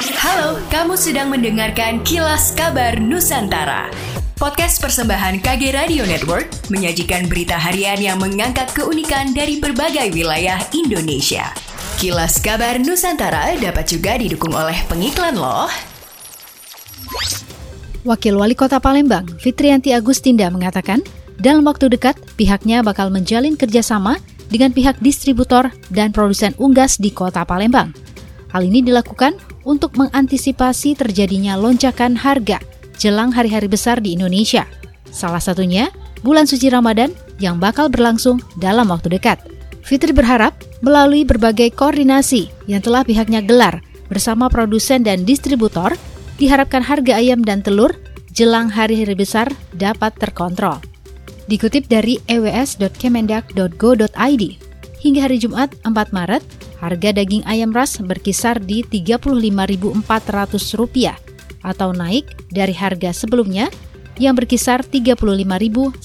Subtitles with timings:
[0.00, 3.92] Halo, kamu sedang mendengarkan Kilas Kabar Nusantara.
[4.32, 11.52] Podcast persembahan KG Radio Network menyajikan berita harian yang mengangkat keunikan dari berbagai wilayah Indonesia.
[12.00, 15.68] Kilas Kabar Nusantara dapat juga didukung oleh pengiklan loh.
[18.08, 21.04] Wakil Wali Kota Palembang, Fitrianti Agustinda mengatakan,
[21.36, 24.16] dalam waktu dekat pihaknya bakal menjalin kerjasama
[24.48, 27.92] dengan pihak distributor dan produsen unggas di Kota Palembang.
[28.48, 32.60] Hal ini dilakukan untuk mengantisipasi terjadinya lonjakan harga
[33.00, 34.68] jelang hari-hari besar di Indonesia.
[35.08, 35.88] Salah satunya
[36.20, 39.40] bulan suci Ramadan yang bakal berlangsung dalam waktu dekat.
[39.80, 40.52] Fitri berharap
[40.84, 43.80] melalui berbagai koordinasi yang telah pihaknya gelar
[44.12, 45.96] bersama produsen dan distributor,
[46.36, 47.96] diharapkan harga ayam dan telur
[48.36, 50.76] jelang hari-hari besar dapat terkontrol.
[51.48, 54.44] Dikutip dari ews.kemendak.go.id,
[55.02, 56.46] hingga hari Jumat 4 Maret,
[56.80, 60.00] Harga daging ayam ras berkisar di Rp35.400
[61.60, 63.68] atau naik dari harga sebelumnya
[64.16, 66.00] yang berkisar Rp35.100.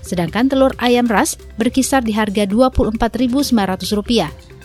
[0.00, 4.56] Sedangkan telur ayam ras berkisar di harga Rp24.900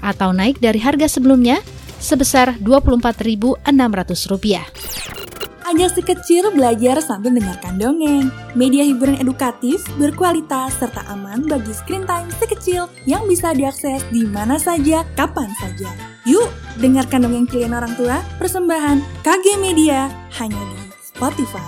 [0.00, 1.58] atau naik dari harga sebelumnya
[1.98, 5.19] sebesar Rp24.600.
[5.70, 8.26] Ajak si kecil belajar sambil mendengarkan dongeng.
[8.58, 14.26] Media hiburan edukatif, berkualitas, serta aman bagi screen time si kecil yang bisa diakses di
[14.26, 15.94] mana saja, kapan saja.
[16.26, 16.50] Yuk,
[16.82, 20.10] dengarkan dongeng pilihan orang tua, persembahan KG Media,
[20.42, 21.62] hanya di Spotify.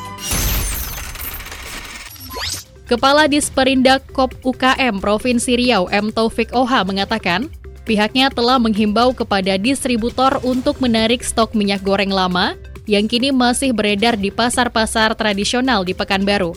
[2.91, 6.11] Kepala Disperindak KOP UKM Provinsi Riau M.
[6.11, 7.47] Taufik Oha mengatakan,
[7.87, 14.19] pihaknya telah menghimbau kepada distributor untuk menarik stok minyak goreng lama yang kini masih beredar
[14.19, 16.55] di pasar-pasar tradisional di Pekanbaru.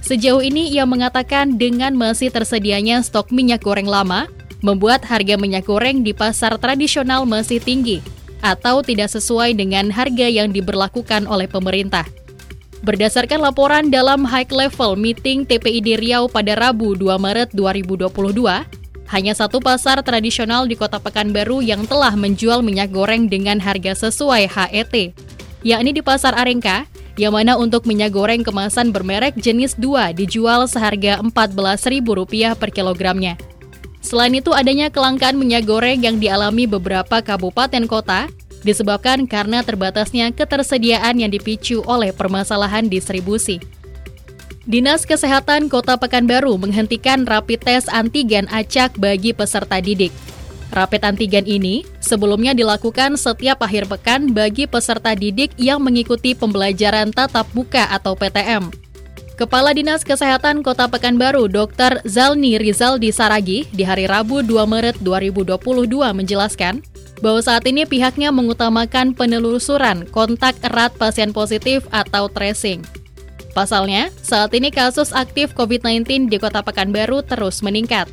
[0.00, 4.24] Sejauh ini ia mengatakan dengan masih tersedianya stok minyak goreng lama,
[4.64, 8.00] membuat harga minyak goreng di pasar tradisional masih tinggi
[8.40, 12.06] atau tidak sesuai dengan harga yang diberlakukan oleh pemerintah.
[12.86, 18.06] Berdasarkan laporan dalam High Level Meeting TPID Riau pada Rabu 2 Maret 2022,
[19.10, 24.46] hanya satu pasar tradisional di Kota Pekanbaru yang telah menjual minyak goreng dengan harga sesuai
[24.46, 24.94] HET
[25.66, 26.86] yakni di Pasar Arengka,
[27.18, 33.34] yang mana untuk minyak goreng kemasan bermerek jenis 2 dijual seharga Rp14.000 per kilogramnya.
[33.98, 38.30] Selain itu adanya kelangkaan minyak goreng yang dialami beberapa kabupaten kota
[38.62, 43.58] disebabkan karena terbatasnya ketersediaan yang dipicu oleh permasalahan distribusi.
[44.68, 50.12] Dinas Kesehatan Kota Pekanbaru menghentikan rapid test antigen acak bagi peserta didik.
[50.68, 57.48] Rapid antigen ini sebelumnya dilakukan setiap akhir pekan bagi peserta didik yang mengikuti pembelajaran tatap
[57.56, 58.68] muka atau PTM.
[59.38, 62.02] Kepala Dinas Kesehatan Kota Pekanbaru, Dr.
[62.02, 66.82] Zalni Rizal di Saragi, di hari Rabu 2 Maret 2022 menjelaskan
[67.22, 72.82] bahwa saat ini pihaknya mengutamakan penelusuran kontak erat pasien positif atau tracing.
[73.54, 78.10] Pasalnya, saat ini kasus aktif COVID-19 di Kota Pekanbaru terus meningkat.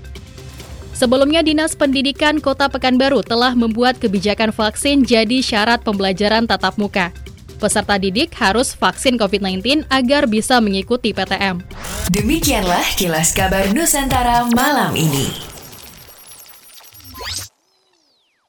[0.96, 7.12] Sebelumnya, Dinas Pendidikan Kota Pekanbaru telah membuat kebijakan vaksin jadi syarat pembelajaran tatap muka.
[7.60, 11.60] Peserta didik harus vaksin COVID-19 agar bisa mengikuti PTM.
[12.16, 15.55] Demikianlah kilas kabar Nusantara malam ini.